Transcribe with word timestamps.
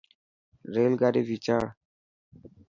ريل 0.73 0.93
گاڏي 1.01 1.21
ڀيچاڙ. 1.27 1.63